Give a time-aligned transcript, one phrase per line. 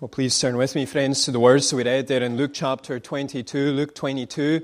[0.00, 2.52] Well, please turn with me, friends, to the words that we read there in Luke
[2.54, 4.62] chapter 22, Luke 22.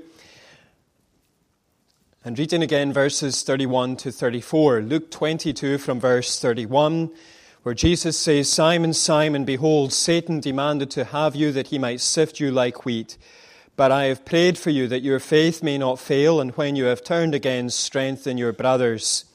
[2.23, 4.83] And reading again verses 31 to 34.
[4.83, 7.11] Luke 22 from verse 31,
[7.63, 12.39] where Jesus says, Simon, Simon, behold, Satan demanded to have you that he might sift
[12.39, 13.17] you like wheat.
[13.75, 16.85] But I have prayed for you that your faith may not fail, and when you
[16.85, 19.25] have turned again, strengthen your brothers.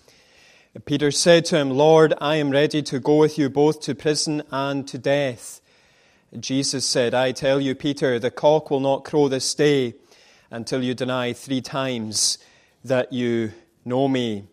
[0.86, 4.42] Peter said to him, Lord, I am ready to go with you both to prison
[4.50, 5.59] and to death.
[6.38, 9.94] Jesus said, I tell you, Peter, the cock will not crow this day
[10.48, 12.38] until you deny three times
[12.84, 13.52] that you
[13.84, 14.44] know me.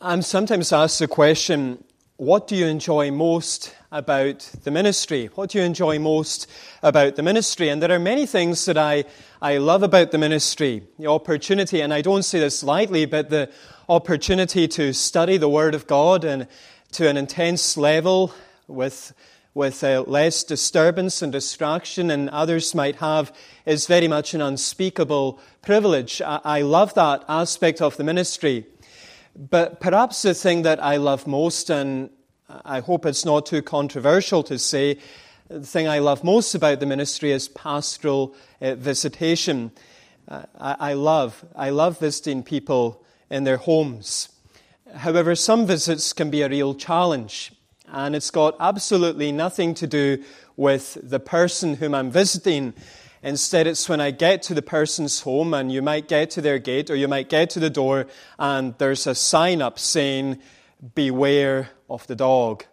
[0.00, 1.84] I'm sometimes asked the question,
[2.16, 5.26] what do you enjoy most about the ministry?
[5.36, 6.50] What do you enjoy most
[6.82, 7.68] about the ministry?
[7.68, 9.04] And there are many things that I,
[9.40, 10.82] I love about the ministry.
[10.98, 13.52] The opportunity, and I don't say this lightly, but the
[13.88, 16.48] opportunity to study the Word of God and
[16.92, 18.34] to an intense level
[18.66, 19.12] with
[19.54, 23.32] with uh, less disturbance and distraction and others might have
[23.64, 26.20] is very much an unspeakable privilege.
[26.20, 28.66] I, I love that aspect of the ministry.
[29.36, 32.10] But perhaps the thing that I love most, and
[32.64, 34.98] I hope it's not too controversial to say,
[35.48, 39.70] the thing I love most about the ministry is pastoral uh, visitation.
[40.26, 44.30] Uh, I, I, love, I love visiting people in their homes.
[44.96, 47.52] However, some visits can be a real challenge
[47.88, 50.22] and it's got absolutely nothing to do
[50.56, 52.74] with the person whom I'm visiting.
[53.22, 56.58] Instead, it's when I get to the person's home, and you might get to their
[56.58, 58.06] gate or you might get to the door,
[58.38, 60.38] and there's a sign up saying,
[60.94, 62.64] Beware of the dog.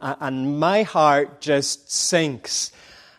[0.00, 2.70] And my heart just sinks.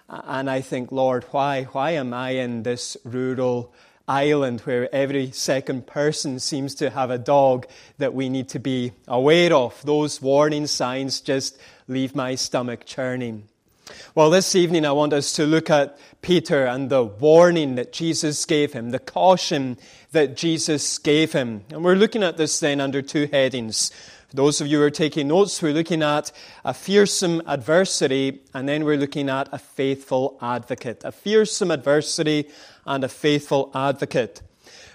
[0.07, 1.63] And I think, Lord, why?
[1.63, 3.73] Why am I in this rural
[4.07, 8.93] island where every second person seems to have a dog that we need to be
[9.07, 9.81] aware of.
[9.83, 13.43] Those warning signs just leave my stomach churning.
[14.15, 18.43] Well, this evening I want us to look at Peter and the warning that Jesus
[18.45, 19.77] gave him, the caution
[20.11, 21.63] that Jesus gave him.
[21.69, 23.91] And we're looking at this then under two headings.
[24.27, 26.33] For those of you who are taking notes, we're looking at
[26.65, 31.01] a fearsome adversary, and then we're looking at a faithful advocate.
[31.05, 32.49] A fearsome adversary
[32.85, 34.41] and a faithful advocate.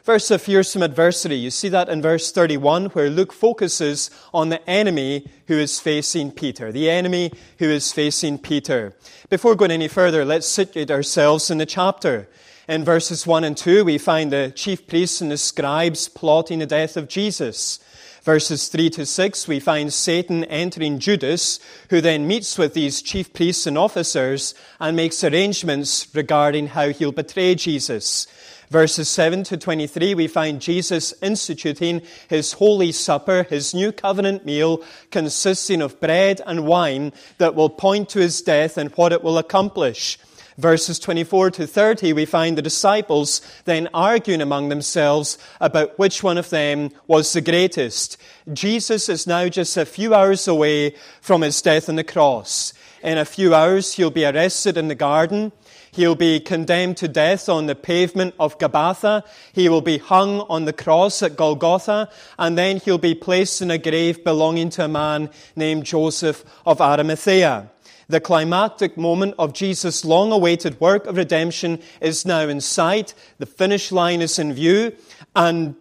[0.03, 1.37] First, a fearsome adversary.
[1.37, 6.32] You see that in verse 31, where Luke focuses on the enemy who is facing
[6.32, 6.71] Peter.
[6.71, 8.92] The enemy who is facing Peter.
[9.31, 12.28] Before going any further, let's situate ourselves in the chapter.
[12.69, 16.66] In verses 1 and 2, we find the chief priests and the scribes plotting the
[16.66, 17.78] death of Jesus.
[18.22, 21.59] Verses 3 to 6, we find Satan entering Judas,
[21.91, 27.10] who then meets with these chief priests and officers and makes arrangements regarding how he'll
[27.10, 28.28] betray Jesus.
[28.71, 34.84] Verses 7 to 23, we find Jesus instituting his holy supper, his new covenant meal,
[35.10, 39.37] consisting of bread and wine that will point to his death and what it will
[39.37, 40.16] accomplish
[40.59, 46.39] verses 24 to 30, we find the disciples then arguing among themselves about which one
[46.39, 48.17] of them was the greatest.
[48.53, 52.73] Jesus is now just a few hours away from his death on the cross.
[53.03, 55.51] In a few hours, he'll be arrested in the garden.
[55.91, 59.25] He'll be condemned to death on the pavement of Gabbatha.
[59.53, 62.09] He will be hung on the cross at Golgotha.
[62.39, 66.81] And then he'll be placed in a grave belonging to a man named Joseph of
[66.81, 67.69] Arimathea.
[68.09, 73.15] The climactic moment of Jesus' long awaited work of redemption is now in sight.
[73.39, 74.95] The finish line is in view.
[75.35, 75.77] And,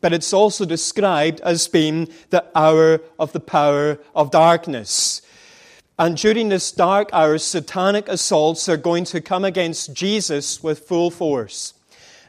[0.00, 5.22] but it's also described as being the hour of the power of darkness.
[5.98, 11.10] And during this dark hour, satanic assaults are going to come against Jesus with full
[11.10, 11.74] force.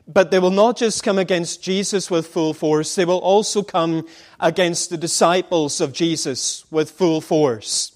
[0.07, 4.07] But they will not just come against Jesus with full force, they will also come
[4.39, 7.91] against the disciples of Jesus with full force.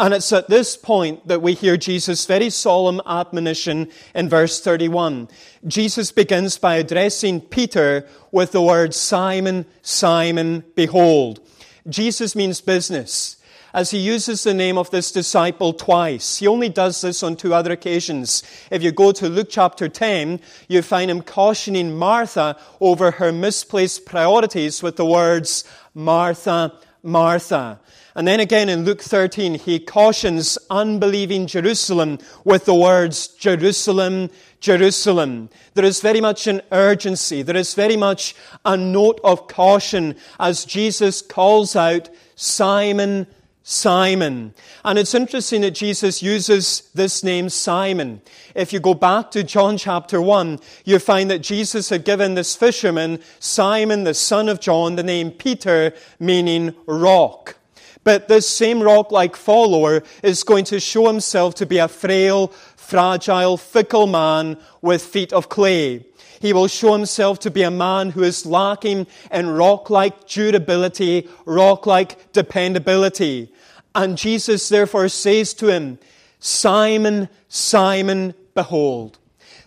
[0.00, 5.28] And it's at this point that we hear Jesus' very solemn admonition in verse 31.
[5.66, 11.40] Jesus begins by addressing Peter with the word Simon, Simon, behold.
[11.86, 13.36] Jesus means business
[13.74, 16.38] as he uses the name of this disciple twice.
[16.38, 18.42] He only does this on two other occasions.
[18.70, 24.06] If you go to Luke chapter 10, you find him cautioning Martha over her misplaced
[24.06, 26.72] priorities with the words, Martha,
[27.02, 27.80] Martha.
[28.14, 34.30] And then again in Luke 13, he cautions unbelieving Jerusalem with the words, Jerusalem,
[34.60, 35.48] Jerusalem.
[35.74, 37.42] There is very much an urgency.
[37.42, 38.34] There is very much
[38.64, 43.26] a note of caution as Jesus calls out, Simon,
[43.62, 44.54] Simon.
[44.84, 48.20] And it's interesting that Jesus uses this name Simon.
[48.54, 52.56] If you go back to John chapter 1, you find that Jesus had given this
[52.56, 57.59] fisherman, Simon, the son of John, the name Peter, meaning rock.
[58.02, 62.48] But this same rock like follower is going to show himself to be a frail,
[62.76, 66.06] fragile, fickle man with feet of clay.
[66.40, 71.28] He will show himself to be a man who is lacking in rock like durability,
[71.44, 73.52] rock like dependability.
[73.94, 75.98] And Jesus therefore says to him,
[76.38, 79.18] Simon, Simon, behold.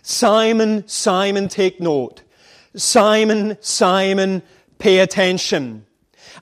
[0.02, 2.22] Simon, Simon, take note.
[2.74, 4.42] Simon, Simon,
[4.78, 5.86] pay attention.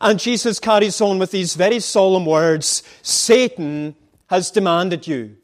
[0.03, 3.95] And Jesus carries on with these very solemn words Satan
[4.27, 5.37] has demanded you.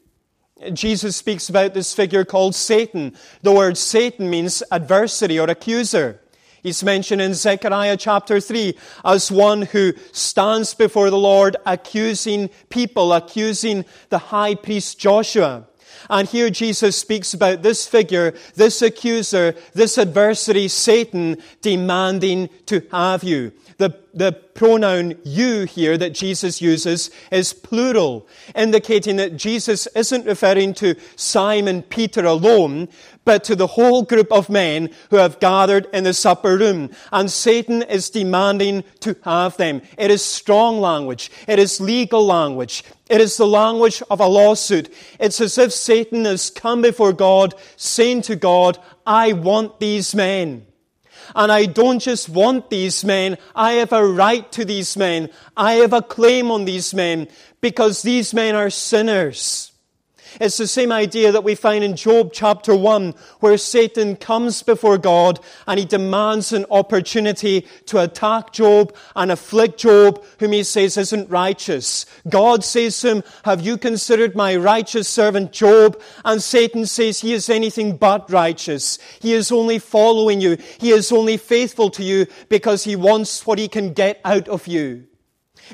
[0.73, 3.15] Jesus speaks about this figure called Satan.
[3.41, 6.19] The word Satan means adversary or accuser.
[6.61, 13.13] He's mentioned in Zechariah chapter 3 as one who stands before the Lord accusing people,
[13.13, 15.67] accusing the high priest Joshua.
[16.09, 23.23] And here Jesus speaks about this figure, this accuser, this adversary, Satan, demanding to have
[23.23, 23.53] you.
[23.79, 30.73] The, the pronoun you here that Jesus uses is plural, indicating that Jesus isn't referring
[30.75, 32.89] to Simon Peter alone,
[33.23, 36.89] but to the whole group of men who have gathered in the supper room.
[37.13, 39.81] And Satan is demanding to have them.
[39.97, 41.31] It is strong language.
[41.47, 42.83] It is legal language.
[43.09, 44.93] It is the language of a lawsuit.
[45.21, 48.77] It's as if Satan has come before God saying to God,
[49.07, 50.65] I want these men.
[51.35, 53.37] And I don't just want these men.
[53.55, 55.29] I have a right to these men.
[55.55, 57.27] I have a claim on these men
[57.61, 59.68] because these men are sinners.
[60.39, 64.97] It's the same idea that we find in Job chapter 1, where Satan comes before
[64.97, 70.97] God and he demands an opportunity to attack Job and afflict Job, whom he says
[70.97, 72.05] isn't righteous.
[72.27, 75.99] God says to him, Have you considered my righteous servant Job?
[76.23, 78.99] And Satan says he is anything but righteous.
[79.19, 80.57] He is only following you.
[80.79, 84.67] He is only faithful to you because he wants what he can get out of
[84.67, 85.08] you.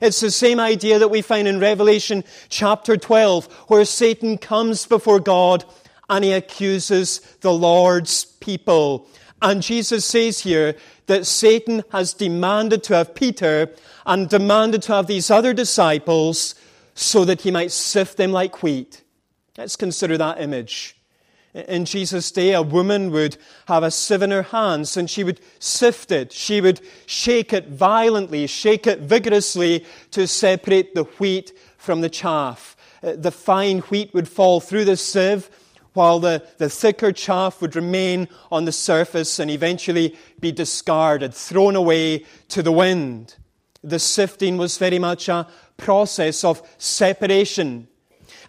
[0.01, 5.19] It's the same idea that we find in Revelation chapter 12, where Satan comes before
[5.19, 5.65] God
[6.09, 9.07] and he accuses the Lord's people.
[9.41, 10.75] And Jesus says here
[11.07, 13.73] that Satan has demanded to have Peter
[14.05, 16.55] and demanded to have these other disciples
[16.93, 19.03] so that he might sift them like wheat.
[19.57, 20.94] Let's consider that image.
[21.55, 23.37] In Jesus' day, a woman would
[23.69, 26.33] have a sieve in her hands and she would sift it.
[26.33, 32.75] She would shake it violently, shake it vigorously to separate the wheat from the chaff.
[33.01, 35.49] Uh, the fine wheat would fall through the sieve
[35.93, 41.77] while the, the thicker chaff would remain on the surface and eventually be discarded, thrown
[41.77, 43.35] away to the wind.
[43.81, 45.47] The sifting was very much a
[45.77, 47.87] process of separation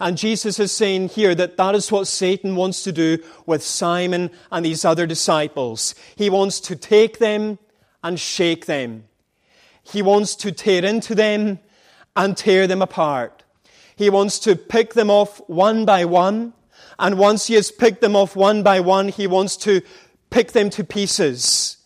[0.01, 4.31] and Jesus is saying here that that is what Satan wants to do with Simon
[4.51, 5.95] and these other disciples.
[6.17, 7.59] He wants to take them
[8.03, 9.05] and shake them.
[9.83, 11.61] He wants to tear into them
[12.15, 13.45] and tear them apart.
[13.97, 16.53] He wants to pick them off one by one.
[16.99, 19.83] And once he has picked them off one by one, he wants to
[20.31, 21.79] pick them to pieces.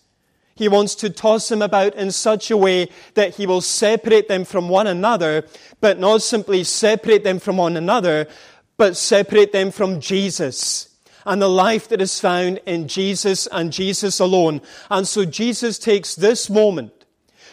[0.60, 4.44] He wants to toss them about in such a way that he will separate them
[4.44, 5.46] from one another,
[5.80, 8.28] but not simply separate them from one another,
[8.76, 14.20] but separate them from Jesus and the life that is found in Jesus and Jesus
[14.20, 14.60] alone.
[14.90, 16.99] And so Jesus takes this moment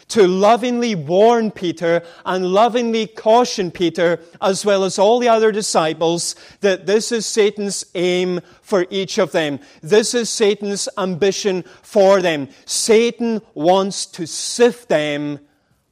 [0.10, 6.36] to lovingly warn Peter and lovingly caution Peter, as well as all the other disciples,
[6.62, 9.60] that this is Satan's aim for each of them.
[9.82, 12.50] This is Satan's ambition for them.
[12.66, 15.40] Satan wants to sift them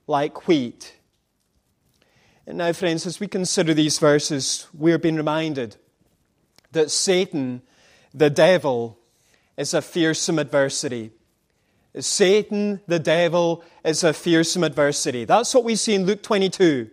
[0.07, 0.93] like wheat.
[2.47, 5.77] And now, friends, as we consider these verses, we're being reminded
[6.71, 7.63] that Satan,
[8.13, 8.99] the devil,
[9.57, 11.11] is a fearsome adversary.
[11.99, 15.25] Satan, the devil, is a fearsome adversity.
[15.25, 16.89] That's what we see in Luke 22.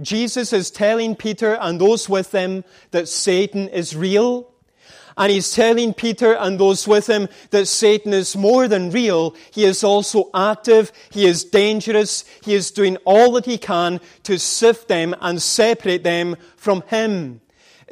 [0.00, 4.48] Jesus is telling Peter and those with him that Satan is real.
[5.16, 9.36] And he's telling Peter and those with him that Satan is more than real.
[9.50, 10.90] He is also active.
[11.10, 12.24] He is dangerous.
[12.42, 17.42] He is doing all that he can to sift them and separate them from him.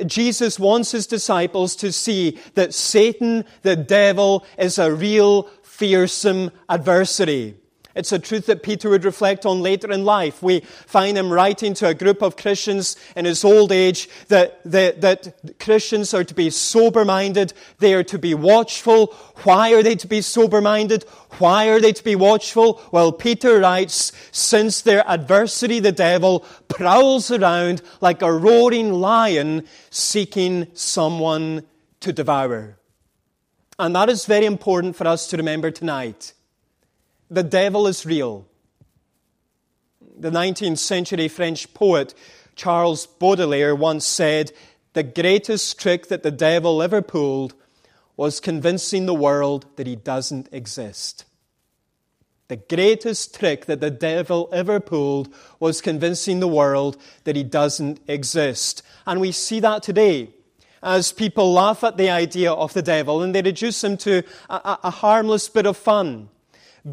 [0.06, 5.50] Jesus wants his disciples to see that Satan, the devil, is a real
[5.80, 7.54] fearsome adversity.
[7.94, 10.42] It's a truth that Peter would reflect on later in life.
[10.42, 15.00] We find him writing to a group of Christians in his old age that, that,
[15.00, 19.06] that Christians are to be sober minded, they are to be watchful.
[19.44, 21.04] Why are they to be sober minded?
[21.38, 22.82] Why are they to be watchful?
[22.92, 30.68] Well, Peter writes, since their adversary, the devil, prowls around like a roaring lion seeking
[30.74, 31.64] someone
[32.00, 32.76] to devour.
[33.80, 36.34] And that is very important for us to remember tonight.
[37.30, 38.46] The devil is real.
[40.18, 42.12] The 19th century French poet
[42.56, 44.52] Charles Baudelaire once said,
[44.92, 47.54] The greatest trick that the devil ever pulled
[48.18, 51.24] was convincing the world that he doesn't exist.
[52.48, 57.98] The greatest trick that the devil ever pulled was convincing the world that he doesn't
[58.06, 58.82] exist.
[59.06, 60.34] And we see that today
[60.82, 64.78] as people laugh at the idea of the devil and they reduce him to a,
[64.84, 66.28] a harmless bit of fun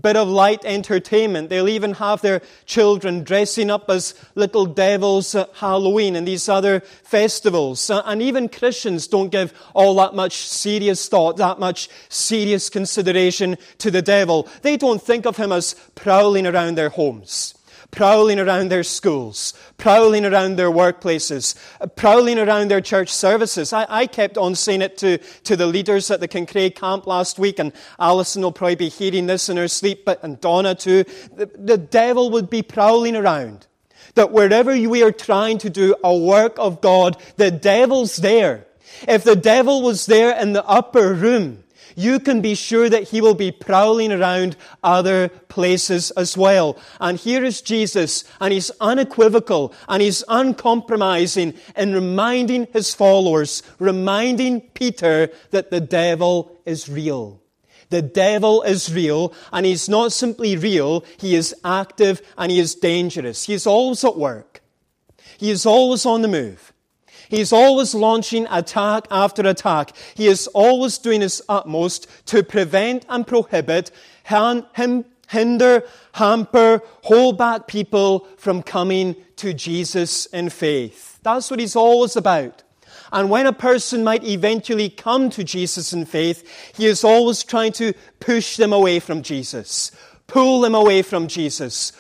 [0.02, 1.50] bit of light entertainment.
[1.50, 6.82] They'll even have their children dressing up as little devils at Halloween and these other
[7.04, 7.90] festivals.
[7.90, 13.58] Uh, and even Christians don't give all that much serious thought, that much serious consideration
[13.80, 14.48] to the devil.
[14.62, 17.54] They don't think of him as prowling around their homes
[17.98, 21.56] prowling around their schools, prowling around their workplaces,
[21.96, 23.74] prowling around their church services.
[23.74, 27.40] I, I kept on saying it to, to the leaders at the Kincraig camp last
[27.40, 31.06] week, and Alison will probably be hearing this in her sleep, but, and Donna too.
[31.36, 33.66] The, the devil would be prowling around.
[34.14, 38.68] That wherever we are trying to do a work of God, the devil's there.
[39.08, 41.64] If the devil was there in the upper room,
[41.98, 46.78] you can be sure that he will be prowling around other places as well.
[47.02, 54.62] And here is Jesus, and he's unequivocal and he's uncompromising in reminding his followers, reminding
[54.76, 57.42] Peter that the devil is real.
[57.90, 62.76] The devil is real, and he's not simply real, he is active and he is
[62.76, 63.46] dangerous.
[63.46, 64.62] He is always at work.
[65.40, 66.74] He is always on the move.
[67.30, 69.94] He's always launching attack after attack.
[70.16, 73.92] He is always doing his utmost to prevent and prohibit
[75.30, 81.20] hinder, hamper, hold back people from coming to Jesus in faith.
[81.24, 82.64] That's what he's always about.
[83.12, 87.72] And when a person might eventually come to Jesus in faith, he is always trying
[87.74, 89.92] to push them away from Jesus,
[90.28, 91.94] pull them away from Jesus,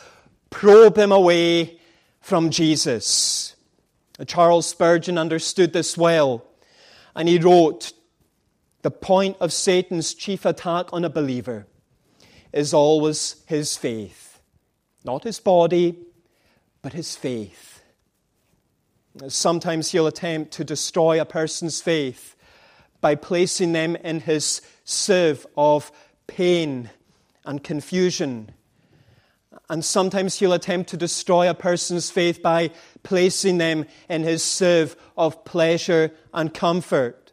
[0.49, 1.79] probe them away
[2.19, 3.55] from Jesus.
[4.25, 6.43] Charles Spurgeon understood this well,
[7.15, 7.93] and he wrote
[8.81, 11.67] The point of Satan's chief attack on a believer
[12.51, 14.39] is always his faith.
[15.03, 15.99] Not his body,
[16.81, 17.81] but his faith.
[19.27, 22.35] Sometimes he'll attempt to destroy a person's faith
[23.01, 25.91] by placing them in his sieve of
[26.27, 26.89] pain
[27.45, 28.51] and confusion
[29.69, 32.71] and sometimes he'll attempt to destroy a person's faith by
[33.03, 37.27] placing them in his sieve of pleasure and comfort.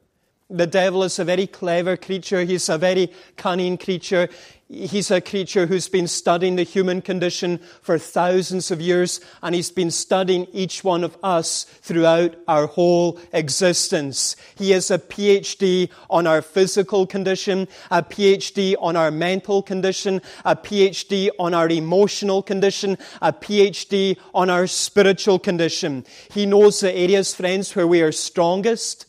[0.50, 2.44] The devil is a very clever creature.
[2.44, 4.28] He's a very cunning creature.
[4.66, 9.71] He's a creature who's been studying the human condition for thousands of years, and he's
[9.71, 14.37] been studying each one of us throughout our whole existence.
[14.56, 20.56] He is a PhD on our physical condition, a PhD on our mental condition, a
[20.56, 26.06] PhD on our emotional condition, a PhD on our spiritual condition.
[26.33, 29.04] He knows the areas, friends, where we are strongest,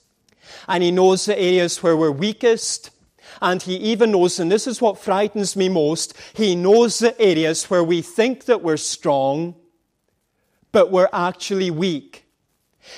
[0.68, 2.90] and he knows the areas where we're weakest
[3.42, 7.70] and he even knows, and this is what frightens me most, he knows the areas
[7.70, 9.56] where we think that we're strong,
[10.72, 12.26] but we're actually weak.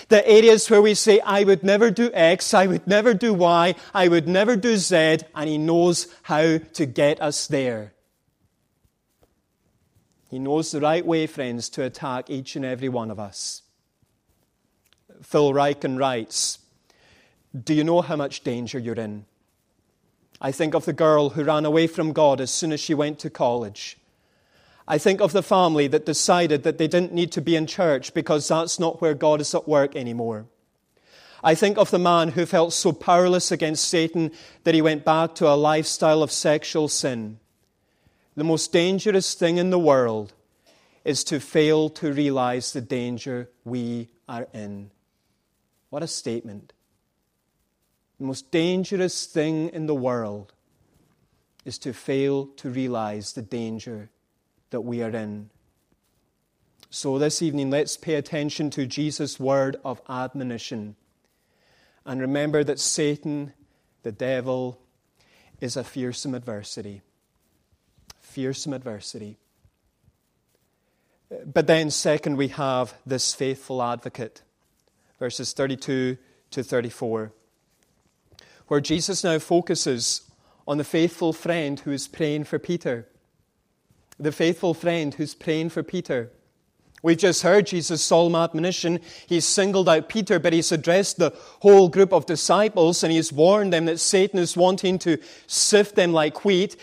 [0.10, 3.76] The areas where we say, I would never do X, I would never do Y,
[3.94, 7.94] I would never do Z, and he knows how to get us there.
[10.30, 13.62] He knows the right way, friends, to attack each and every one of us.
[15.22, 16.60] Phil Ryken writes,
[17.64, 19.26] Do you know how much danger you're in?
[20.40, 23.20] I think of the girl who ran away from God as soon as she went
[23.20, 23.98] to college.
[24.88, 28.14] I think of the family that decided that they didn't need to be in church
[28.14, 30.46] because that's not where God is at work anymore.
[31.44, 34.32] I think of the man who felt so powerless against Satan
[34.64, 37.40] that he went back to a lifestyle of sexual sin.
[38.36, 40.34] The most dangerous thing in the world
[41.04, 44.92] is to fail to realize the danger we are in.
[45.90, 46.74] What a statement.
[48.20, 50.54] The most dangerous thing in the world
[51.66, 54.10] is to fail to realize the danger
[54.72, 55.50] that we are in.
[56.90, 60.96] So, this evening, let's pay attention to Jesus' word of admonition.
[62.06, 63.54] And remember that Satan,
[64.04, 64.80] the devil,
[65.60, 67.02] is a fearsome adversity.
[68.22, 69.38] Fearsome adversity.
[71.46, 74.42] But then, second, we have this faithful advocate,
[75.20, 76.18] verses 32
[76.52, 77.34] to 34
[78.68, 80.22] where Jesus now focuses
[80.68, 83.08] on the faithful friend who is praying for Peter.
[84.20, 86.32] The faithful friend who's praying for Peter.
[87.04, 89.00] We've just heard Jesus' solemn admonition.
[89.28, 91.32] He's singled out Peter, but he's addressed the
[91.62, 96.12] whole group of disciples and he's warned them that Satan is wanting to sift them
[96.12, 96.76] like wheat.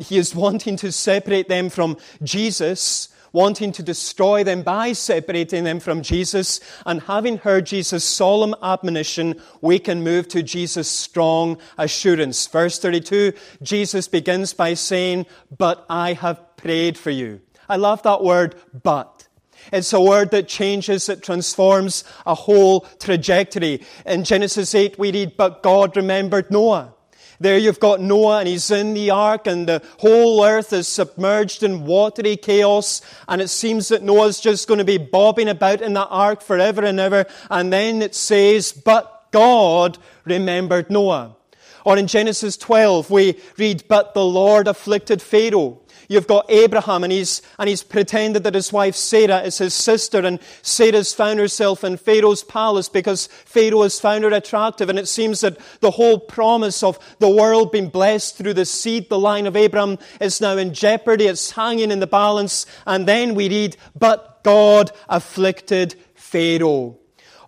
[0.00, 3.10] He is wanting to separate them from Jesus.
[3.32, 6.60] Wanting to destroy them by separating them from Jesus.
[6.86, 12.46] And having heard Jesus' solemn admonition, we can move to Jesus' strong assurance.
[12.46, 13.32] Verse 32,
[13.62, 17.40] Jesus begins by saying, But I have prayed for you.
[17.68, 19.26] I love that word, but.
[19.72, 23.84] It's a word that changes, that transforms a whole trajectory.
[24.06, 26.94] In Genesis 8, we read, But God remembered Noah.
[27.40, 31.62] There you've got Noah and he's in the ark and the whole earth is submerged
[31.62, 35.92] in watery chaos and it seems that Noah's just going to be bobbing about in
[35.92, 37.26] that ark forever and ever.
[37.48, 41.36] And then it says, but God remembered Noah.
[41.84, 45.80] Or in Genesis 12, we read, but the Lord afflicted Pharaoh
[46.10, 50.20] You've got Abraham, and he's, and he's pretended that his wife Sarah is his sister,
[50.20, 54.88] and Sarah's found herself in Pharaoh's palace because Pharaoh has found her attractive.
[54.88, 59.10] And it seems that the whole promise of the world being blessed through the seed,
[59.10, 61.26] the line of Abraham, is now in jeopardy.
[61.26, 62.64] It's hanging in the balance.
[62.86, 66.97] And then we read, But God afflicted Pharaoh.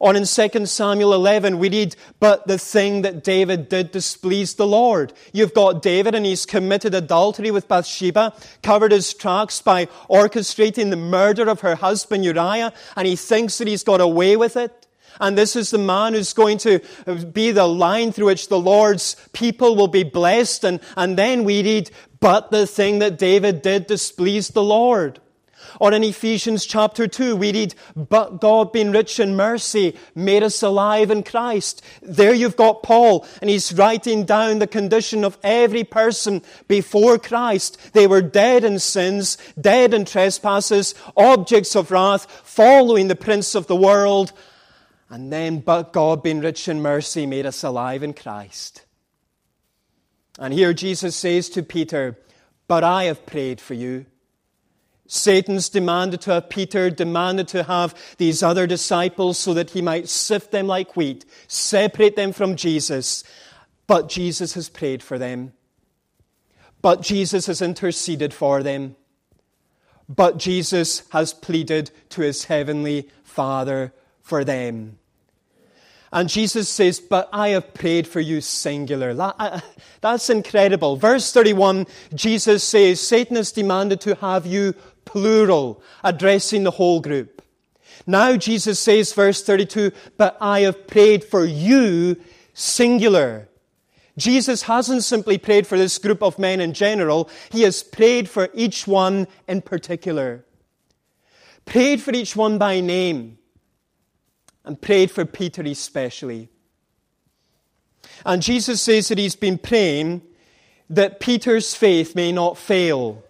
[0.01, 4.67] On in 2 Samuel 11, we read, But the thing that David did displeased the
[4.67, 5.13] Lord.
[5.35, 10.97] You've got David and he's committed adultery with Bathsheba, covered his tracks by orchestrating the
[10.97, 14.87] murder of her husband Uriah, and he thinks that he's got away with it.
[15.21, 18.59] And this is the man who's going to uh, be the line through which the
[18.59, 20.65] Lord's people will be blessed.
[20.65, 21.91] And, and then we read,
[22.21, 25.21] But the thing that David did displeased the Lord.
[25.81, 30.63] Or in Ephesians chapter 2, we read, But God being rich in mercy made us
[30.63, 31.83] alive in Christ.
[32.03, 37.79] There you've got Paul, and he's writing down the condition of every person before Christ.
[37.95, 43.67] They were dead in sins, dead in trespasses, objects of wrath, following the prince of
[43.67, 44.35] the world.
[45.09, 48.85] And then, but God being rich in mercy made us alive in Christ.
[50.39, 52.19] And here Jesus says to Peter,
[52.69, 54.05] But I have prayed for you
[55.13, 60.09] Satan's demanded to have Peter, demanded to have these other disciples so that he might
[60.09, 63.25] sift them like wheat, separate them from Jesus.
[63.89, 65.53] But Jesus has prayed for them.
[66.81, 68.95] But Jesus has interceded for them.
[70.09, 73.93] But Jesus has pleaded to his heavenly Father
[74.23, 75.01] for them.
[76.13, 79.15] And Jesus says, But I have prayed for you singular.
[79.19, 79.61] Uh,
[80.01, 80.97] that's incredible.
[80.97, 84.75] Verse 31, Jesus says, Satan has demanded to have you
[85.11, 87.43] plural, addressing the whole group.
[88.07, 92.17] Now Jesus says, verse 32, But I have prayed for you
[92.55, 93.49] singular.
[94.17, 98.51] Jesus hasn't simply prayed for this group of men in general, he has prayed for
[98.55, 100.45] each one in particular.
[101.65, 103.39] Prayed for each one by name
[104.65, 106.49] and prayed for Peter especially.
[108.25, 110.23] And Jesus says that he's been praying
[110.89, 113.25] that Peter's faith may not fail.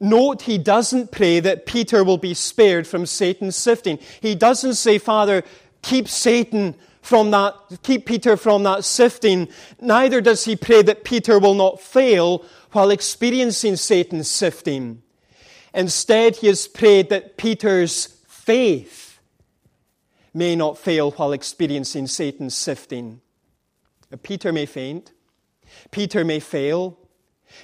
[0.00, 3.98] Note he doesn't pray that Peter will be spared from Satan's sifting.
[4.20, 5.42] He doesn't say, Father,
[5.82, 9.48] keep Satan from that, keep Peter from that sifting.
[9.80, 15.02] Neither does he pray that Peter will not fail while experiencing Satan's sifting.
[15.74, 19.20] Instead, he has prayed that Peter's faith
[20.34, 23.20] may not fail while experiencing Satan's sifting.
[24.22, 25.12] Peter may faint.
[25.90, 26.98] Peter may fail.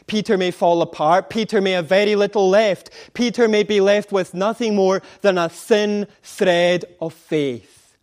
[0.06, 1.30] Peter may fall apart.
[1.30, 2.90] Peter may have very little left.
[3.14, 7.96] Peter may be left with nothing more than a thin thread of faith.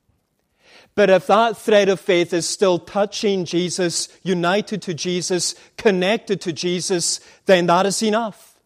[0.93, 6.51] But if that thread of faith is still touching Jesus, united to Jesus, connected to
[6.51, 8.60] Jesus, then that is enough.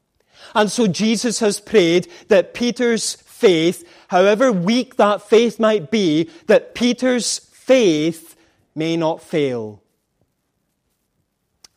[0.54, 6.76] And so Jesus has prayed that Peter's faith however weak that faith might be, that
[6.76, 8.36] Peter's faith
[8.74, 9.82] may not fail.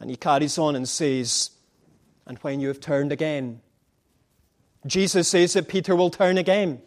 [0.00, 1.50] And he carries on and says,
[2.26, 3.60] And when you have turned again,
[4.86, 6.80] Jesus says that Peter will turn again.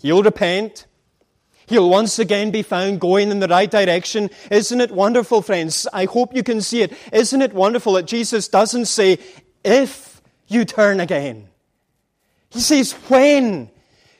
[0.00, 0.86] He'll repent.
[1.66, 4.30] He'll once again be found going in the right direction.
[4.50, 5.86] Isn't it wonderful, friends?
[5.92, 6.92] I hope you can see it.
[7.12, 9.18] Isn't it wonderful that Jesus doesn't say,
[9.64, 11.48] if you turn again?
[12.50, 13.70] He says, when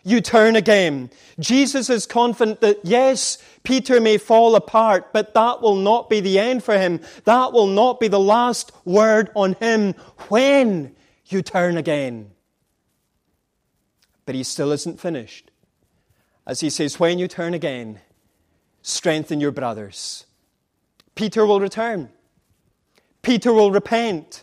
[0.04, 1.10] you turn again.
[1.38, 6.38] Jesus is confident that yes, Peter may fall apart, but that will not be the
[6.38, 7.00] end for him.
[7.24, 9.94] That will not be the last word on him
[10.28, 10.94] when
[11.26, 12.32] you turn again.
[14.26, 15.50] But he still isn't finished.
[16.46, 18.00] As he says, when you turn again,
[18.82, 20.26] strengthen your brothers.
[21.14, 22.10] Peter will return.
[23.22, 24.42] Peter will repent.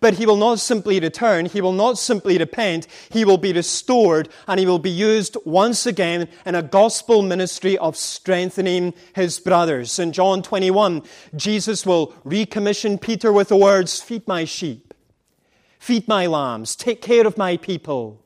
[0.00, 4.28] But he will not simply return, he will not simply repent, he will be restored
[4.46, 9.98] and he will be used once again in a gospel ministry of strengthening his brothers.
[9.98, 11.02] In John 21,
[11.34, 14.94] Jesus will recommission Peter with the words, Feed my sheep,
[15.78, 18.22] feed my lambs, take care of my people.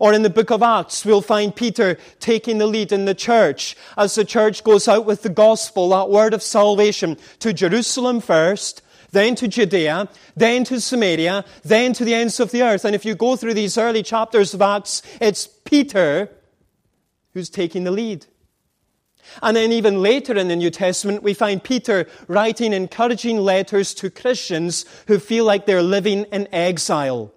[0.00, 3.76] Or in the book of Acts, we'll find Peter taking the lead in the church
[3.96, 8.82] as the church goes out with the gospel, that word of salvation, to Jerusalem first,
[9.16, 12.84] then to Judea, then to Samaria, then to the ends of the earth.
[12.84, 16.30] And if you go through these early chapters of Acts, it's Peter
[17.32, 18.26] who's taking the lead.
[19.42, 24.10] And then even later in the New Testament, we find Peter writing encouraging letters to
[24.10, 27.32] Christians who feel like they're living in exile.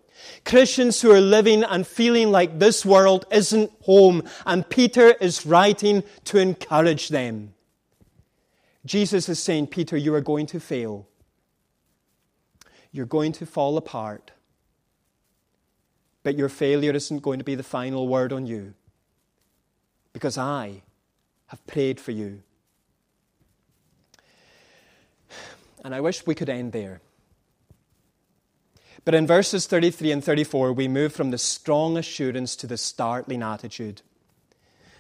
[0.46, 4.24] Christians who are living and feeling like this world isn't home.
[4.46, 7.54] And Peter is writing to encourage them.
[8.86, 11.09] Jesus is saying, Peter, you are going to fail.
[12.92, 14.32] You're going to fall apart.
[16.24, 18.74] But your failure isn't going to be the final word on you.
[20.14, 20.82] Because I
[21.48, 22.42] have prayed for you.
[25.84, 27.02] And I wish we could end there.
[29.06, 33.42] But in verses 33 and 34, we move from the strong assurance to the startling
[33.42, 34.02] attitude.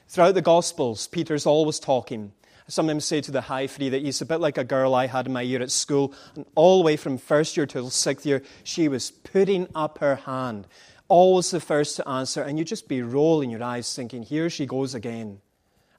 [0.08, 2.32] Throughout the Gospels, Peter's always talking.
[2.70, 5.26] Sometimes say to the high free that he's a bit like a girl I had
[5.26, 8.44] in my year at school, and all the way from first year till sixth year,
[8.64, 10.68] she was putting up her hand,
[11.08, 14.68] always the first to answer, and you'd just be rolling your eyes thinking, here she
[14.68, 15.42] goes again.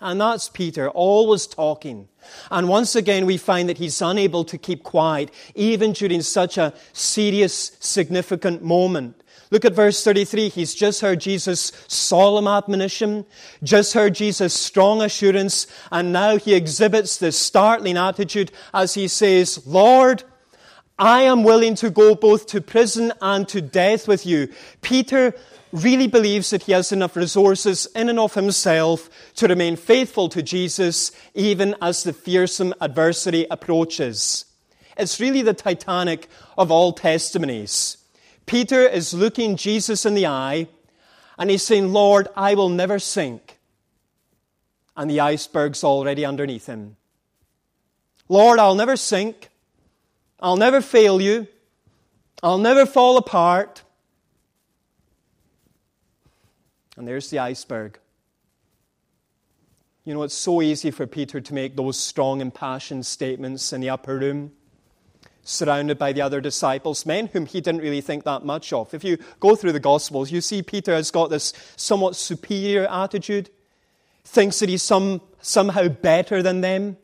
[0.00, 2.08] And that's Peter, always talking.
[2.50, 6.72] And once again, we find that he's unable to keep quiet, even during such a
[6.92, 9.22] serious, significant moment.
[9.50, 10.48] Look at verse 33.
[10.48, 13.26] He's just heard Jesus' solemn admonition,
[13.62, 19.66] just heard Jesus' strong assurance, and now he exhibits this startling attitude as he says,
[19.66, 20.22] Lord,
[20.98, 24.48] I am willing to go both to prison and to death with you.
[24.82, 25.34] Peter
[25.72, 30.42] really believes that he has enough resources in and of himself to remain faithful to
[30.42, 34.44] Jesus even as the fearsome adversity approaches.
[34.96, 37.96] It's really the Titanic of all testimonies.
[38.50, 40.66] Peter is looking Jesus in the eye
[41.38, 43.60] and he's saying, Lord, I will never sink.
[44.96, 46.96] And the iceberg's already underneath him.
[48.28, 49.50] Lord, I'll never sink.
[50.40, 51.46] I'll never fail you.
[52.42, 53.84] I'll never fall apart.
[56.96, 58.00] And there's the iceberg.
[60.04, 63.90] You know, it's so easy for Peter to make those strong, impassioned statements in the
[63.90, 64.50] upper room,
[65.50, 68.94] surrounded by the other disciples, men whom he didn't really think that much of.
[68.94, 73.50] If you go through the Gospels, you see Peter has got this somewhat superior attitude,
[74.24, 76.96] thinks that he's some, somehow better than them.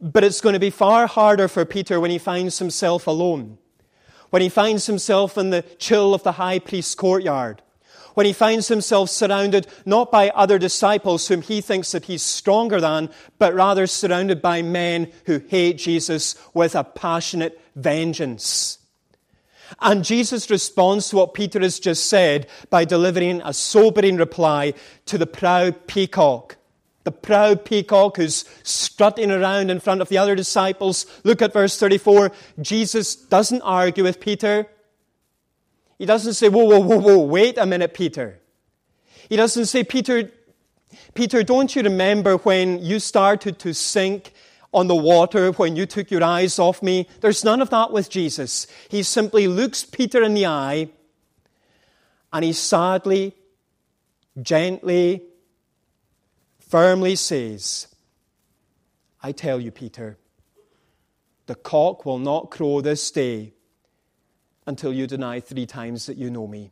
[0.00, 3.58] But it's going to be far harder for Peter when he finds himself alone,
[4.30, 7.62] when he finds himself in the chill of the high priest's courtyard
[8.20, 12.78] when he finds himself surrounded not by other disciples whom he thinks that he's stronger
[12.78, 18.76] than, but rather surrounded by men who hate Jesus with a passionate vengeance.
[19.80, 24.74] And Jesus responds to what Peter has just said by delivering a sobering reply
[25.06, 26.58] to the proud peacock.
[27.04, 31.06] The proud peacock who's strutting around in front of the other disciples.
[31.24, 32.32] Look at verse 34.
[32.60, 34.66] Jesus doesn't argue with Peter.
[36.00, 38.40] He doesn't say, whoa, whoa, whoa, whoa, wait a minute, Peter.
[39.28, 40.30] He doesn't say, Peter,
[41.12, 44.32] Peter, don't you remember when you started to sink
[44.72, 47.06] on the water when you took your eyes off me?
[47.20, 48.66] There's none of that with Jesus.
[48.88, 50.88] He simply looks Peter in the eye
[52.32, 53.36] and he sadly,
[54.40, 55.24] gently,
[56.60, 57.88] firmly says,
[59.22, 60.16] I tell you, Peter,
[61.44, 63.52] the cock will not crow this day
[64.66, 66.70] until you deny three times that you know me.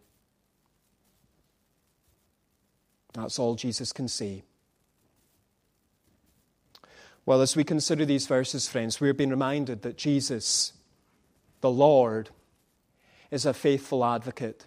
[3.14, 4.44] That's all Jesus can say.
[7.26, 10.72] Well, as we consider these verses, friends, we're being reminded that Jesus,
[11.60, 12.30] the Lord,
[13.30, 14.64] is a faithful advocate.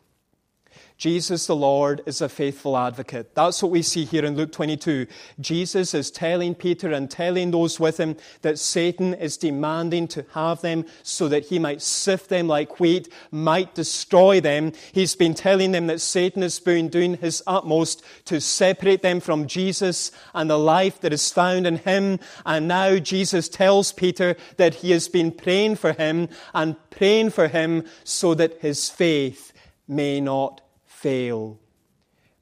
[1.01, 3.33] Jesus the Lord is a faithful advocate.
[3.33, 5.07] That's what we see here in Luke 22.
[5.39, 10.61] Jesus is telling Peter and telling those with him that Satan is demanding to have
[10.61, 14.73] them so that he might sift them like wheat, might destroy them.
[14.91, 19.47] He's been telling them that Satan has been doing his utmost to separate them from
[19.47, 22.19] Jesus and the life that is found in him.
[22.45, 27.47] And now Jesus tells Peter that he has been praying for him and praying for
[27.47, 29.51] him so that his faith
[29.87, 30.61] may not
[30.91, 31.59] fail.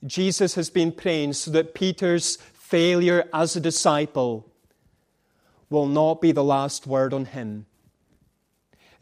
[0.06, 4.52] Jesus has been praying so that Peter's failure as a disciple
[5.70, 7.66] will not be the last word on him.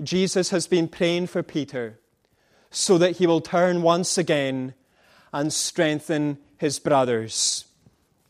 [0.03, 1.99] Jesus has been praying for Peter
[2.69, 4.73] so that he will turn once again
[5.31, 7.65] and strengthen his brothers.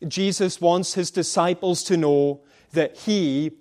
[0.08, 2.42] Jesus wants his disciples to know
[2.74, 3.52] that he,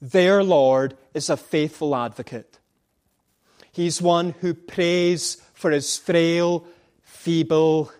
[0.00, 2.58] their Lord, is a faithful advocate.
[3.72, 6.64] He's one who prays for his frail,
[7.20, 7.92] feeble,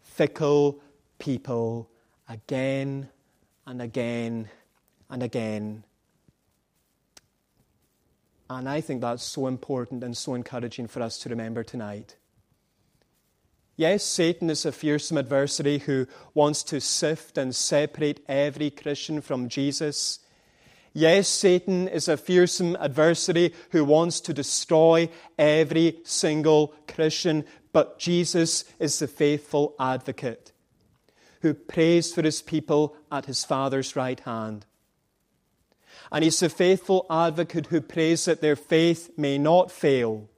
[0.00, 0.80] fickle
[1.18, 1.90] people
[2.28, 3.08] again
[3.66, 4.48] and again
[5.10, 5.82] and again.
[8.48, 12.14] And I think that's so important and so encouraging for us to remember tonight.
[13.74, 19.48] Yes, Satan is a fearsome adversary who wants to sift and separate every Christian from
[19.48, 20.20] Jesus.
[20.92, 27.44] Yes, Satan is a fearsome adversary who wants to destroy every single Christian,
[27.78, 30.50] but Jesus is the faithful advocate
[31.42, 34.66] who prays for his people at his Father's right hand.
[36.10, 40.28] And he's the faithful advocate who prays that their faith may not fail.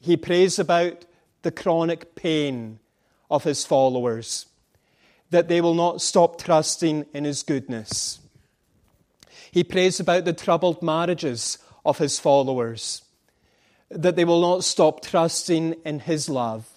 [0.00, 1.06] He prays about
[1.42, 2.78] the chronic pain
[3.28, 4.46] of his followers,
[5.30, 8.20] that they will not stop trusting in his goodness.
[9.50, 13.02] He prays about the troubled marriages of his followers,
[13.90, 16.68] that they will not stop trusting in his love.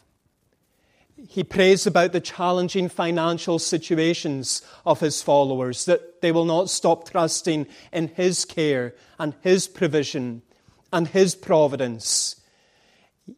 [1.27, 7.09] He prays about the challenging financial situations of his followers, that they will not stop
[7.09, 10.41] trusting in his care and his provision
[10.93, 12.37] and his providence.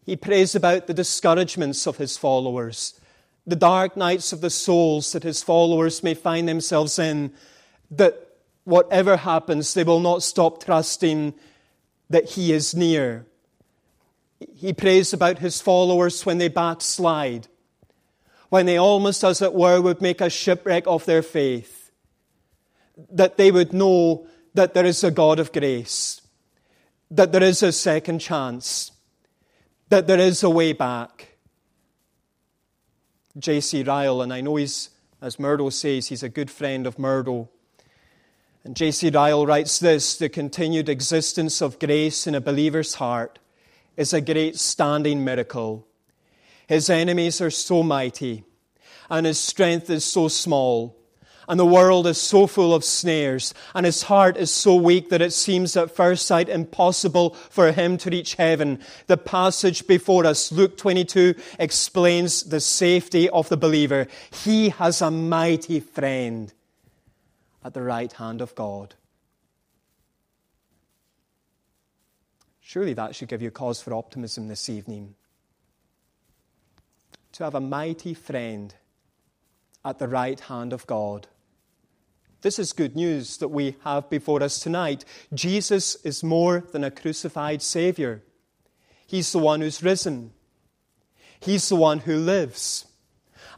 [0.06, 3.00] He prays about the discouragements of his followers,
[3.48, 7.34] the dark nights of the souls that his followers may find themselves in,
[7.90, 8.32] that
[8.64, 11.34] whatever happens, they will not stop trusting
[12.10, 13.26] that He is near.
[14.56, 17.48] He prays about His followers when they backslide,
[18.50, 21.92] when they almost, as it were, would make a shipwreck of their faith,
[23.12, 26.22] that they would know that there is a God of grace,
[27.10, 28.92] that there is a second chance,
[29.90, 31.38] that there is a way back.
[33.38, 33.84] J.C.
[33.84, 34.90] Ryle, and I know he's,
[35.22, 37.50] as Murdo says, he's a good friend of Murdo.
[38.64, 39.10] And J.C.
[39.10, 43.40] Ryle writes this the continued existence of grace in a believer's heart
[44.02, 45.88] is a great standing miracle.
[46.68, 48.44] His enemies are so mighty,
[49.12, 50.98] and his strength is so small,
[51.48, 55.22] and the world is so full of snares, and his heart is so weak that
[55.22, 58.80] it seems at first sight impossible for him to reach heaven.
[59.06, 64.08] The passage before us, Luke 22, explains the safety of the believer.
[64.32, 66.52] He has a mighty friend
[67.64, 68.96] at the right hand of God.
[72.72, 75.16] Surely that should give you cause for optimism this evening.
[77.34, 78.74] To have a mighty friend
[79.84, 81.28] at the right hand of God.
[82.44, 85.04] This is good news that we have before us tonight.
[85.34, 88.24] Jesus is more than a crucified Savior.
[89.06, 90.32] He's the one who's risen.
[91.42, 92.86] He's the one who lives.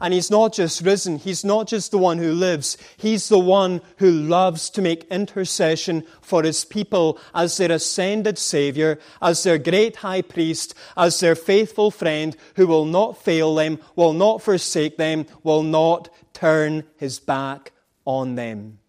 [0.04, 3.80] And he's not just risen, he's not just the one who lives, he's the one
[4.00, 9.96] who loves to make intercession for his people as their ascended Savior, as their great
[9.96, 15.26] high priest, as their faithful friend who will not fail them, will not forsake them,
[15.42, 17.72] will not turn his back
[18.04, 18.80] on them.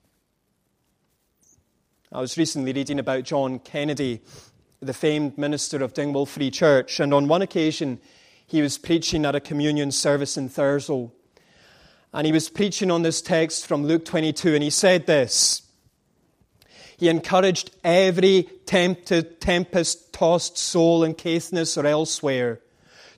[2.11, 4.21] I was recently reading about John Kennedy,
[4.81, 8.01] the famed minister of Dingwall Free Church, and on one occasion,
[8.47, 11.11] he was preaching at a communion service in Thurso.
[12.13, 15.63] And he was preaching on this text from Luke 22, and he said this.
[16.97, 22.61] He encouraged every tempted, tempest tossed soul in Caithness or elsewhere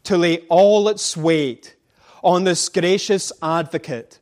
[0.05, 1.77] to lay all its weight
[2.23, 4.19] on this gracious advocate,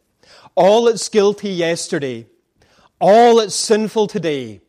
[0.55, 2.27] all its guilty yesterday,
[3.01, 4.61] all its sinful today,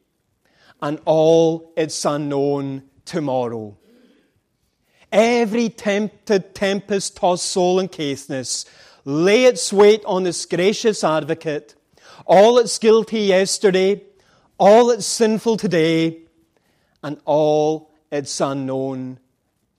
[0.82, 3.76] and all its unknown tomorrow.
[5.12, 8.66] Every tempted, tempest tossed soul in Caithness,
[9.06, 11.76] lay its weight on this gracious advocate,
[12.26, 14.02] all its guilty yesterday,
[14.58, 16.22] all its sinful today,
[17.04, 19.20] and all its unknown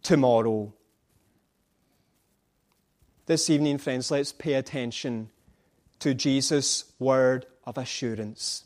[0.03, 0.73] tomorrow.
[3.27, 5.31] This evening, friends, let's pay attention
[5.99, 8.65] to Jesus' word of assurance.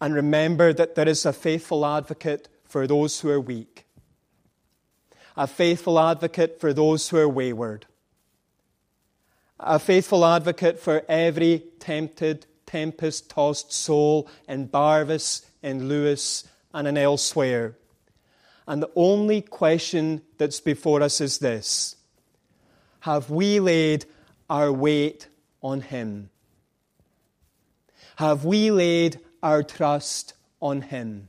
[0.00, 3.86] And remember that there is a faithful advocate for those who are weak
[5.36, 7.86] a faithful advocate for those who are wayward,
[9.58, 16.98] a faithful advocate for every tempted, tempest tossed soul in Barvas, in Lewis, and in
[16.98, 17.76] elsewhere.
[18.66, 21.96] And the only question that's before us is this
[23.00, 24.04] Have we laid
[24.50, 25.28] our weight
[25.62, 26.30] on Him?
[28.16, 31.28] Have we laid our trust on Him?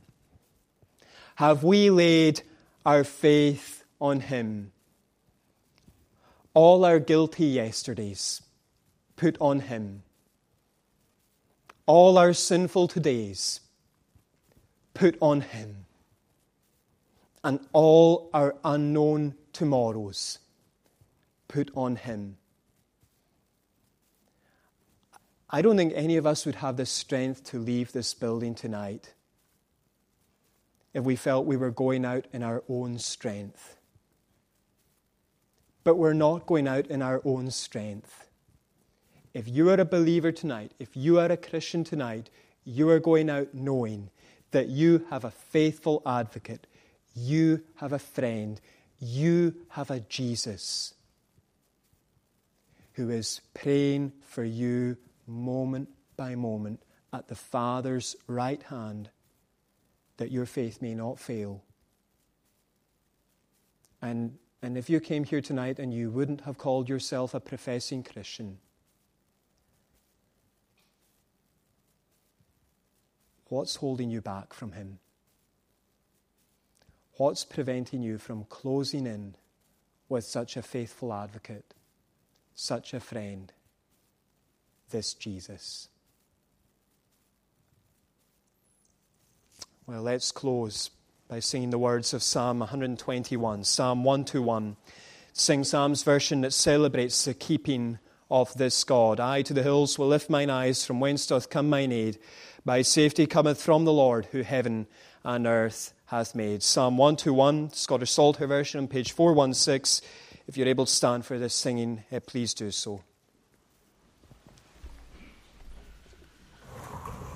[1.36, 2.42] Have we laid
[2.86, 4.70] our faith on Him.
[6.52, 8.42] All our guilty yesterdays
[9.16, 10.02] put on Him.
[11.86, 13.60] All our sinful todays
[14.92, 15.86] put on Him.
[17.42, 20.38] And all our unknown tomorrows
[21.48, 22.36] put on Him.
[25.48, 29.14] I don't think any of us would have the strength to leave this building tonight
[30.92, 33.78] if we felt we were going out in our own strength.
[35.84, 38.26] But we're not going out in our own strength.
[39.34, 42.30] If you are a believer tonight, if you are a Christian tonight,
[42.64, 44.10] you are going out knowing
[44.52, 46.66] that you have a faithful advocate,
[47.14, 48.60] you have a friend,
[48.98, 50.94] you have a Jesus
[52.94, 56.80] who is praying for you moment by moment
[57.12, 59.10] at the Father's right hand
[60.16, 61.62] that your faith may not fail.
[64.00, 68.02] And, and if you came here tonight and you wouldn't have called yourself a professing
[68.02, 68.58] Christian,
[73.48, 74.98] what's holding you back from Him?
[77.16, 79.36] What's preventing you from closing in
[80.08, 81.74] with such a faithful advocate,
[82.54, 83.52] such a friend?
[84.94, 85.88] this Jesus.
[89.86, 90.90] Well, let's close
[91.34, 94.76] by singing the words of Psalm 121, Psalm 121.
[95.32, 97.98] Sing Psalms version that celebrates the keeping
[98.30, 99.18] of this God.
[99.18, 102.18] I to the hills will lift mine eyes, from whence doth come mine aid.
[102.64, 104.86] My safety cometh from the Lord, who heaven
[105.24, 106.62] and earth hath made.
[106.62, 110.08] Psalm 121, Scottish Psalter version, on page 416.
[110.46, 113.02] If you're able to stand for this singing, eh, please do so.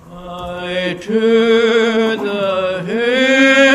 [0.09, 1.19] I to
[2.15, 3.68] the hills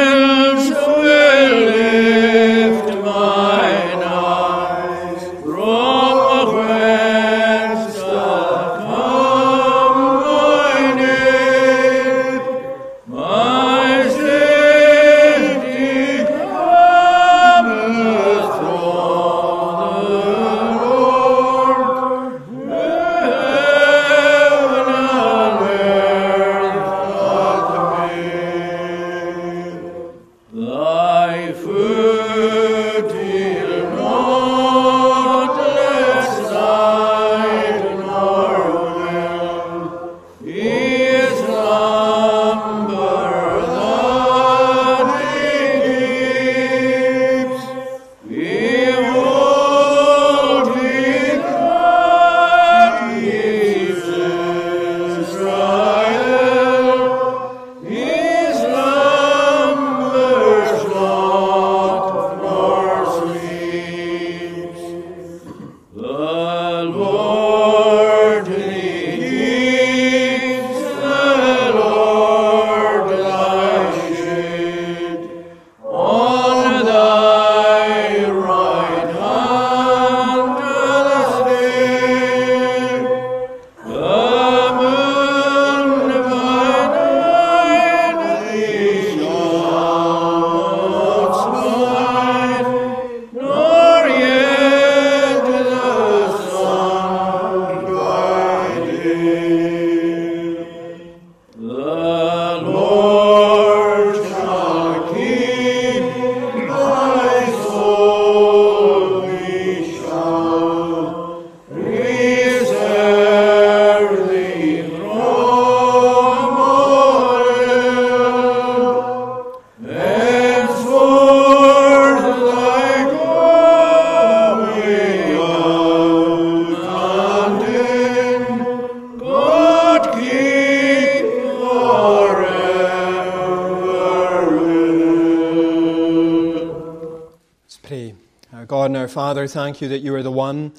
[139.15, 140.73] Father, thank you that you are the one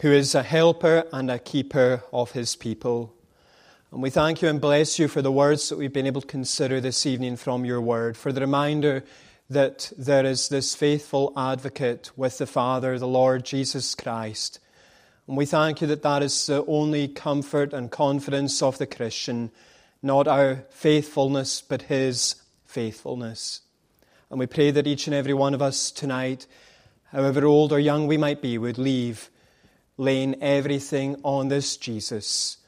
[0.00, 3.14] who is a helper and a keeper of his people.
[3.92, 6.26] And we thank you and bless you for the words that we've been able to
[6.26, 9.04] consider this evening from your word, for the reminder
[9.48, 14.58] that there is this faithful advocate with the Father, the Lord Jesus Christ.
[15.28, 19.52] And we thank you that that is the only comfort and confidence of the Christian,
[20.02, 22.34] not our faithfulness, but his
[22.64, 23.60] faithfulness.
[24.28, 26.48] And we pray that each and every one of us tonight,
[27.16, 29.30] however old or young we might be, would leave
[29.96, 32.58] laying everything on this Jesus.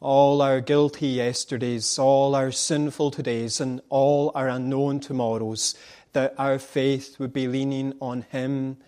[0.00, 5.76] All our guilty yesterdays, all our sinful todays, and all our unknown tomorrows,
[6.14, 8.78] that our faith would be leaning on Him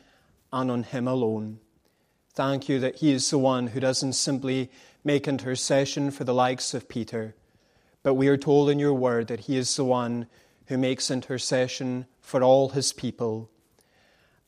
[0.53, 1.61] and on Him alone.
[2.33, 4.69] Thank you that He is the one who doesn't simply
[5.05, 7.37] make intercession for the likes of Peter,
[8.03, 10.27] but we are told in your word that He is the one
[10.67, 13.49] who makes intercession for all His people,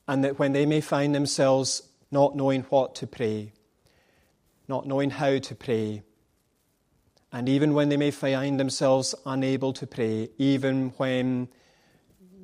[0.09, 3.53] and that when they may find themselves not knowing what to pray,
[4.69, 6.03] not knowing how to pray.
[7.33, 11.49] And even when they may find themselves unable to pray, even when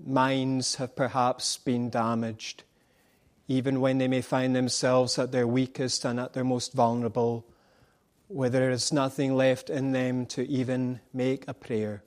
[0.05, 2.65] minds have perhaps been damaged,
[3.49, 7.47] even when they may find themselves at their weakest and at their most vulnerable,
[8.29, 12.03] where there is nothing left in them to even make a prayer,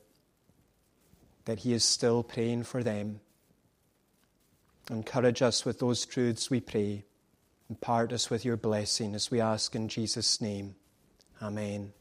[1.45, 3.21] that He is still praying for them.
[4.89, 7.05] Encourage us with those truths, we pray.
[7.69, 10.75] Impart us with your blessing as we ask in Jesus' name.
[11.41, 11.93] Amen.